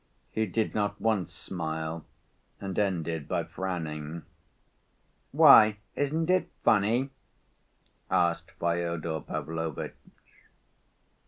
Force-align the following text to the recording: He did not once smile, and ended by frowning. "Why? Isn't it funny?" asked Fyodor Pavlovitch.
He 0.31 0.47
did 0.47 0.73
not 0.73 0.99
once 0.99 1.31
smile, 1.31 2.05
and 2.59 2.79
ended 2.79 3.27
by 3.27 3.43
frowning. 3.43 4.23
"Why? 5.31 5.77
Isn't 5.93 6.31
it 6.31 6.49
funny?" 6.63 7.11
asked 8.09 8.49
Fyodor 8.49 9.19
Pavlovitch. 9.21 9.93